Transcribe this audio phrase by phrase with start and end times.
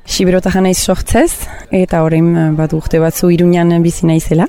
[0.05, 4.47] Siberota naiz sortzez, eta orain bat urte batzu irunian bizi naizela.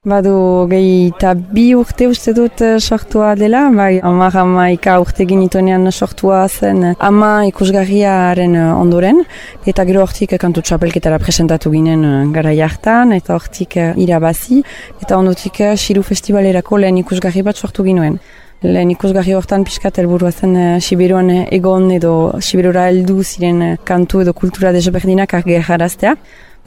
[0.00, 5.90] Badu gehi eta bi urte uste dut eh, sortua dela, bai amar amaika urte ginitonean
[5.92, 9.20] sortua zen ama ikusgarriaren eh, ondoren,
[9.66, 14.62] eta gero hortik kantu txapelketara presentatu ginen eh, gara jartan, eta hortik irabazi,
[15.02, 18.20] eta ondotik Siru Festivalerako lehen ikusgarri bat sortu ginuen.
[18.62, 24.72] Lehen ikusgarri hortan pixkat elburua zen Siberuan egon edo Siberura heldu ziren kantu edo kultura
[24.72, 26.16] desberdinak argi jaraztea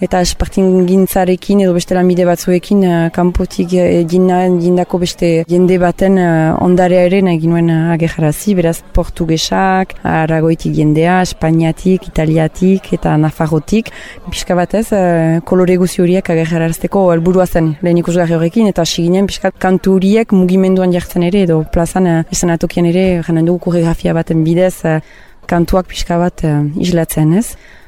[0.03, 7.06] eta espartin gintzarekin edo beste lanbide batzuekin uh, kanpotik uh, beste jende baten uh, ondarea
[7.08, 13.91] ere nahi ginuen agejarazi, beraz portugesak, aragoitik jendea, espainiatik, italiatik eta nafarrotik,
[14.30, 18.68] pixka batez uh, kolore guzi horiek agejarazteko helburua zen lehen ikusgarri horrekin.
[18.68, 23.47] Eta siginen pixka kantu horiek mugimenduan jartzen ere edo plazan uh, esan atokian ere jenen
[23.47, 25.00] dugu koreografia baten bidez uh,
[25.47, 27.47] kantuak pixka bat uh, islatzen ez.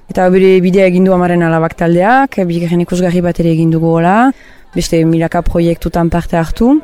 [0.09, 4.31] Eta bere bidea egin du amaren alabak taldeak, bigarren ikusgarri bat ere egin dugu hola,
[4.75, 6.75] beste milaka proiektutan parte hartu.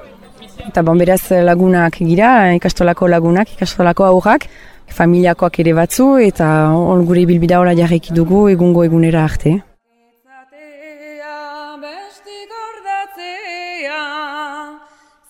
[0.68, 4.48] Eta bon, beraz lagunak gira, ikastolako lagunak, ikastolako aurrak,
[4.92, 9.60] familiakoak ere batzu, eta on gure bilbida hola jarreki dugu egungo egunera arte.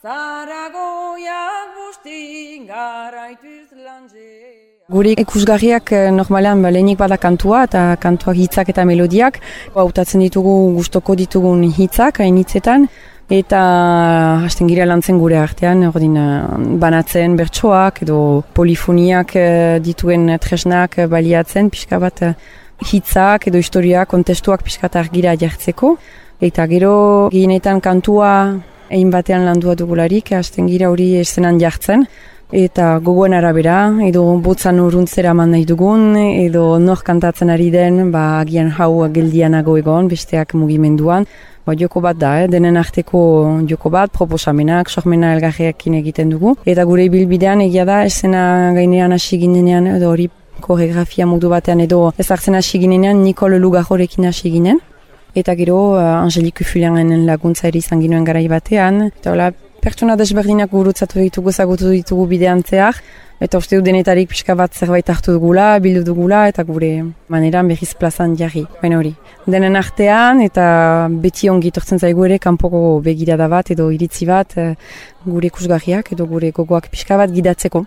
[0.02, 3.70] Zaragoiak bustin garaituz
[4.92, 9.38] Gure ikusgarriak eh, normalean ba, lehenik bada kantua eta kantuak hitzak eta melodiak.
[9.72, 12.90] Hautatzen ditugu gustoko ditugun hitzak hain hitzetan.
[13.32, 13.62] Eta
[14.44, 18.18] hasten gira lantzen gure artean, ordin, eh, banatzen bertsoak edo
[18.58, 22.26] polifoniak eh, dituen tresnak baliatzen, pixka bat
[22.92, 25.94] hitzak edo historiak, kontestuak pixka bat argira jartzeko.
[26.44, 28.34] Eta gero gehienetan kantua
[28.92, 32.10] egin batean landua dugularik, hasten gira hori eszenan jartzen
[32.52, 38.42] eta gogoen arabera, edo botzan uruntzera man nahi dugun, edo nor kantatzen ari den, ba,
[38.42, 41.26] agian hau geldianago egon, besteak mugimenduan.
[41.66, 42.48] Ba, joko bat da, eh?
[42.52, 43.22] denen arteko
[43.70, 46.56] joko bat, proposamenak, sormena elgarreakin egiten dugu.
[46.66, 50.28] Eta gure bilbidean egia da, esena gainean hasi ginenean, edo hori
[50.62, 54.82] koreografia modu batean, edo ez hartzen hasi ginenean, Nikol Lugajorekin hasi ginen.
[55.36, 59.06] Eta gero, uh, Angelik Ufulianen laguntza eri izan ginuen garai batean.
[59.08, 59.52] Eta hola,
[59.82, 62.98] pertsona desberdinak gurutzatu ditugu zagutu ditugu bidean zehar,
[63.42, 66.92] eta uste du denetarik pixka bat zerbait hartu dugula, bildu dugula, eta gure
[67.34, 68.68] maneran berriz plazan jarri.
[68.82, 69.16] Baina hori,
[69.48, 70.66] denen artean, eta
[71.24, 74.76] beti ongi tortzen zaigu ere, kanpoko begirada bat edo iritzi bat, eh,
[75.26, 77.86] gure kusgarriak edo gure gogoak pixka bat gidatzeko.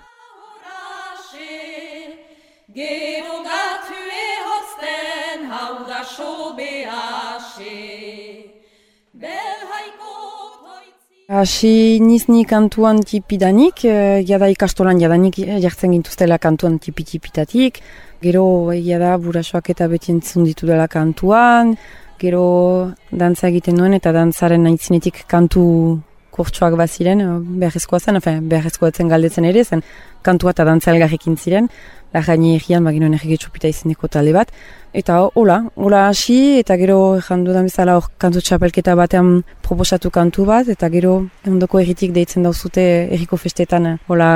[11.35, 17.81] Hasi nizni kantuan tipidanik, e, jada ikastolan jadanik jartzen gintuztela kantuan tipi-tipitatik,
[18.23, 21.73] gero egia da burasoak eta beti entzun ditu dela kantuan,
[22.23, 22.45] gero
[23.11, 25.65] dantza egiten duen eta dantzaren aitzinetik kantu
[26.31, 27.25] kurtsuak baziren,
[27.59, 29.83] beharrezkoa zen, beharrezkoa zen galdetzen ere, zen
[30.23, 31.67] kantua eta dantza elgarrekin ziren,
[32.15, 34.53] lajaini egian baginoen erregetxupita izeneko talde bat,
[34.95, 40.45] Eta hola, hola hasi, eta gero jandu da bezala hor kantu txapelketa batean proposatu kantu
[40.47, 41.17] bat, eta gero
[41.51, 42.85] ondoko erritik deitzen dauzute
[43.17, 44.31] erriko festetan hola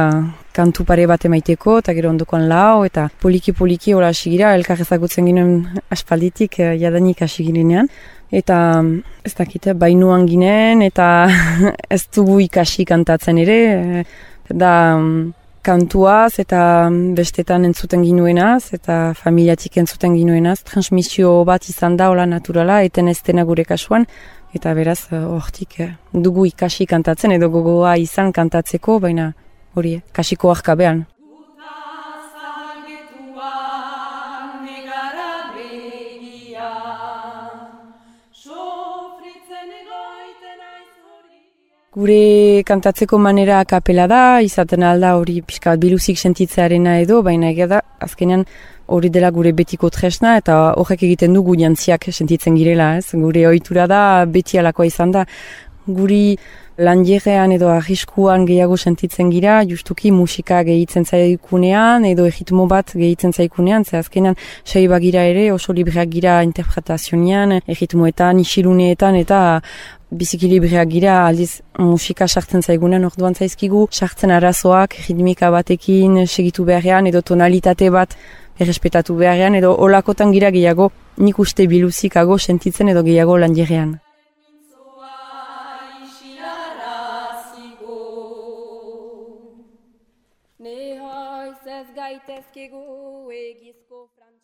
[0.59, 5.31] kantu pare bat emaiteko, eta gero ondokoan lau, eta poliki-poliki hola hasi gira, elkar ezagutzen
[5.31, 5.55] ginen
[5.95, 7.87] aspalditik eh, jadanik hasi ginean.
[8.35, 8.83] Eta
[9.23, 11.29] ez dakit, bainuan ginen, eta
[11.95, 13.61] ez dugu ikasi kantatzen ere,
[14.03, 14.05] eh,
[14.51, 14.75] da
[15.69, 16.61] kantuaz eta
[17.17, 20.63] bestetan entzuten ginuenaz eta familiatik entzuten ginuenaz.
[20.71, 24.07] Transmisio bat izan da, hola naturala, eten ez dena gure kasuan.
[24.57, 29.33] Eta beraz, eh, hortik uh, dugu ikasi kantatzen edo gogoa izan kantatzeko, baina
[29.77, 31.05] hori, kasiko arkabean.
[41.99, 47.81] Gure kantatzeko manera kapela da, izaten alda hori pixka biluzik sentitzearena edo, baina egia da,
[48.07, 48.45] azkenean
[48.95, 53.09] hori dela gure betiko tresna eta horrek egiten du jantziak sentitzen girela, ez?
[53.25, 54.03] Gure ohitura da
[54.37, 55.25] beti alakoa izan da,
[55.89, 56.37] guri
[56.79, 63.85] lanjerean edo arriskuan gehiago sentitzen gira, justuki musika gehitzen zaikunean edo egitmo bat gehitzen zaikunean,
[63.85, 69.41] ze azkenean sei bagira ere oso libreak gira interpretazionian, egitmoetan, isiluneetan eta
[70.11, 77.07] biziki libreak gira, aldiz musika sartzen zaigunen orduan zaizkigu, sartzen arazoak, ritmika batekin segitu beharrean,
[77.07, 78.17] edo tonalitate bat
[78.59, 83.55] errespetatu beharrean, edo olakotan gira gehiago nik uste biluzikago sentitzen edo gehiago lan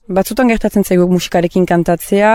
[0.05, 2.33] Batzutan gertatzen zaigu musikarekin kantatzea,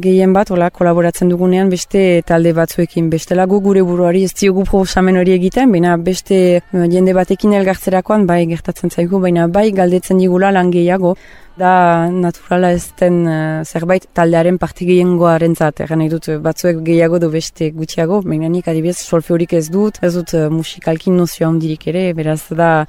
[0.00, 3.10] gehien bat, hola, kolaboratzen dugunean beste talde batzuekin.
[3.12, 8.24] Beste lagu gure buruari ez diogu proposamen hori egiten, baina beste eh, jende batekin elgartzerakoan
[8.30, 11.14] bai gertatzen zaigu, baina bai galdetzen digula lan gehiago.
[11.60, 17.28] Da naturala ez den uh, zerbait taldearen parte gehiengoaren zat, nahi dut batzuek gehiago du
[17.28, 21.90] beste gutxiago, baina nik adibidez solfe horik ez dut, ez dut uh, musikalkin nozioa ondirik
[21.92, 22.86] ere, beraz da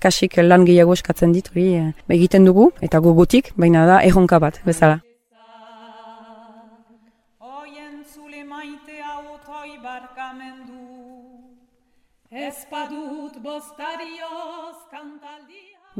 [0.00, 4.60] kasik lan gehiago eskatzen dit hori eh, egiten dugu eta gogotik, baina da erronka bat,
[4.64, 5.00] bezala.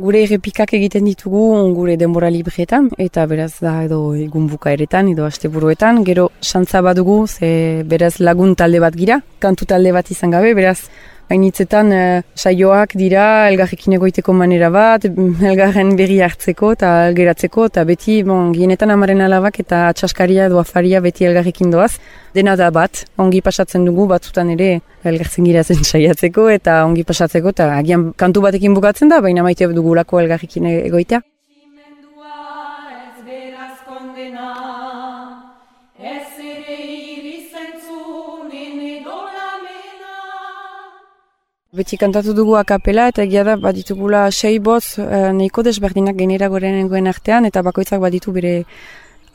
[0.02, 1.42] Gure errepikak egiten ditugu
[1.76, 7.82] gure denbora libreetan, eta beraz da edo egun bukaeretan, edo asteburuetan, gero santza badugu, ze
[7.84, 10.78] beraz lagun talde bat gira, kantu talde bat izan gabe, beraz
[11.32, 15.06] hainitzetan uh, saioak dira elgarrekin egoiteko manera bat,
[15.50, 21.02] elgarren berri hartzeko eta geratzeko, eta beti, bon, gienetan amaren alabak eta atxaskaria edo afaria
[21.04, 21.94] beti elgarrekin doaz.
[22.36, 24.70] Dena da bat, ongi pasatzen dugu batzutan ere
[25.08, 29.68] elgartzen gira zen saiatzeko eta ongi pasatzeko, eta agian kantu batekin bukatzen da, baina maite
[29.72, 31.24] dugulako elgarrekin egoitea.
[41.72, 47.08] Beti kantatu dugu akapela eta egia da baditugula sei boz e, nahiko desberdinak genera gorenengoen
[47.08, 48.50] artean eta bakoitzak baditu bere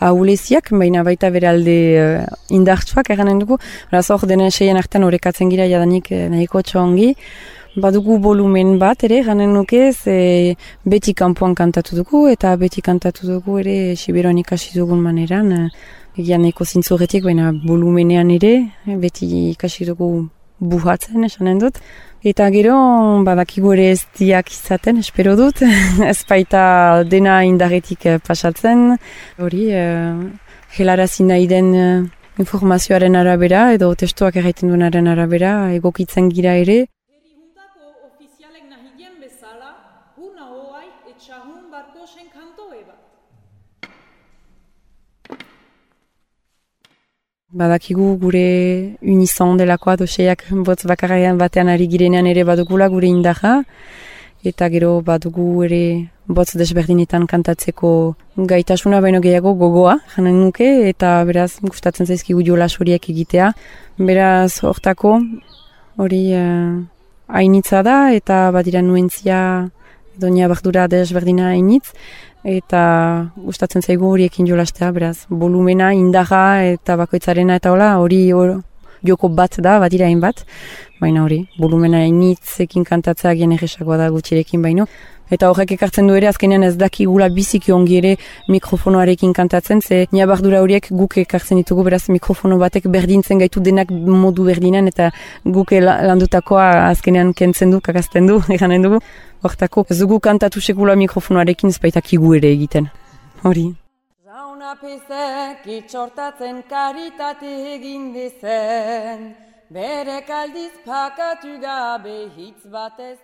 [0.09, 3.57] ahuleziak, baina baita bere alde uh, indartsuak eranen dugu.
[3.89, 7.09] Beraz hor denen seien artean horrekatzen gira jadanik uh, nahiko txongi.
[7.81, 10.53] Badugu volumen bat ere, ganen nuke, ze
[10.85, 15.71] beti kanpoan kantatu dugu eta beti kantatu dugu ere Siberoan ikasi dugun maneran.
[16.13, 20.27] Egia nahiko zintzurretik, baina volumenean ere, beti ikasi dugu
[20.59, 21.79] buhatzen, esanen dut.
[22.25, 22.75] Eta gero,
[23.27, 25.61] badakigu ere ez diak izaten, espero dut.
[26.11, 28.97] ez baita dena indaretik eh, pasatzen.
[29.37, 30.27] Hori, uh,
[30.77, 32.03] helarazi nahi den uh,
[32.41, 36.85] informazioaren arabera, edo testuak erraiten duenaren arabera, egokitzen gira ere.
[47.47, 53.61] Badakigu gure unison delakoa doseiak botz bakarrean batean ari girenean ere badugula gure indaja.
[54.43, 57.91] Eta gero badugu ere botz desberdinetan kantatzeko
[58.51, 63.53] gaitasuna baino gehiago gogoa, janen nuke, eta beraz gustatzen zaizkigu jolas horiek egitea.
[63.97, 65.15] Beraz hortako
[65.95, 66.83] hori uh,
[67.31, 69.39] hainitza da eta badira nuentzia
[70.19, 71.93] donia bardura desberdina hainitz
[72.47, 72.81] eta
[73.35, 78.21] gustatzen zaigu horiekin jolastea, beraz, volumena, indaga eta bakoitzarena eta hola, hori
[79.03, 80.45] joko bat da, bat irain bat,
[81.01, 84.87] baina hori, volumena initzekin kantatzea gian egesakoa da gutxirekin baino.
[85.27, 88.13] Eta horrek ekartzen du ere, azkenean ez daki gula biziki ongi ere
[88.47, 94.45] mikrofonoarekin kantatzen, ze niabardura horiek guk ekartzen ditugu, beraz mikrofono batek berdintzen gaitu denak modu
[94.47, 95.09] berdinan, eta
[95.43, 99.01] guk landutakoa azkenean kentzen du, kakazten du, eganen dugu.
[99.43, 102.89] Hortako, ez dugu kantatu sekula mikrofonoarekin ez baitak ere egiten.
[103.43, 103.67] Hori.
[104.57, 109.35] Zauna pizek itxortatzen karitate egin dizen,
[109.69, 113.19] bere kaldiz pakatu gabe hitz bat ez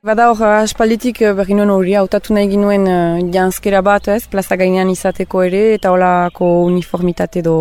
[0.00, 4.56] Bada hor, aspalditik eh, berri nuen hori, hautatu nahi ginuen uh, janskera bat, ez, plaza
[4.56, 7.56] gainean izateko ere, eta holako uniformitate do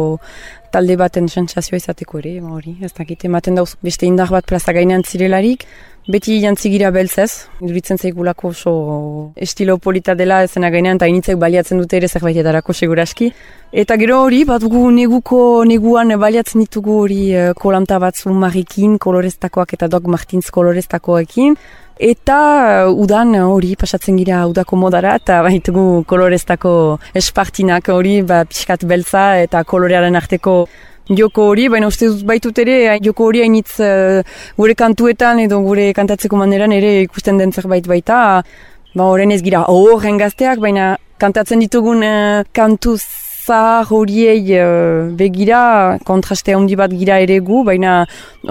[0.71, 5.03] talde baten sentsazioa izateko ere, hori, ez dakit, ematen dauz, beste indar bat plaza gainean
[5.03, 5.65] zirelarik,
[6.07, 8.73] beti jantzigira beltzez, iduritzen zaigulako oso
[9.35, 13.33] estilo polita dela ezena gainean, eta initzek baliatzen dute ere zerbait edarako seguraski.
[13.83, 17.21] Eta gero hori, bat gu neguko neguan baliatzen ditugu hori
[17.59, 21.59] kolanta batzu marikin, koloreztakoak eta dog martins koloreztakoekin,
[21.99, 22.35] Eta
[22.87, 26.71] uh, udan hori pasatzen gira udako modara eta baitugu koloreztako
[27.21, 30.53] espartinak hori ba, pixkat beltza eta kolorearen arteko
[31.11, 34.23] joko hori, baina uste dut baitut ere joko hori hainitz uh,
[34.55, 38.21] gure kantuetan edo gure kantatzeko maneran ere ikusten den zerbait baita.
[38.95, 43.03] Ba horren ez gira horren gazteak, baina kantatzen ditugun uh, kantuz
[43.49, 47.93] zahar horiei uh, begira, kontraste handi bat gira ere gu, baina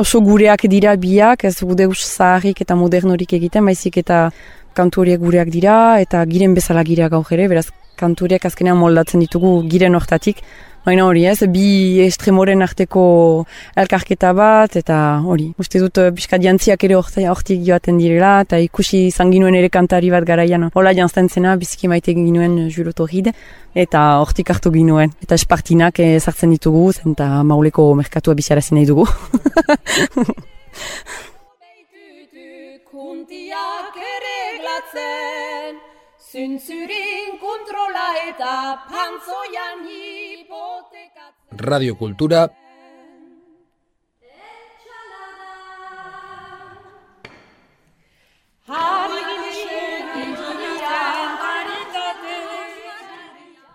[0.04, 4.28] oso gureak dira biak, ez gude zaharrik eta modernorik egiten, baizik eta
[4.78, 9.22] kantu horiek gureak dira, eta giren bezala gira gaur ere, beraz kantu horiek azkenean moldatzen
[9.24, 10.42] ditugu giren hortatik,
[10.88, 13.00] Baina hori ez, bi estremoren arteko
[13.76, 19.28] elkarketa bat, eta hori, uste dut eh, jantziak ere hortik joaten direla, eta ikusi izan
[19.34, 23.28] ginuen ere kantari bat garaian, hola jantzen zena, biziki maite ginuen juroto hid,
[23.74, 25.12] eta hortik hartu ginuen.
[25.20, 29.04] Eta espartinak ezartzen ditugu, eta mauleko merkatua bizarazen nahi dugu.
[32.88, 35.84] Kuntiak ere glatzen,
[36.28, 38.54] Zuntzurin kontrola eta
[38.90, 40.27] pantzoian hipotekatzen.
[41.58, 42.52] Radio Kultura.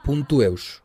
[0.04, 0.83] Puntu eus.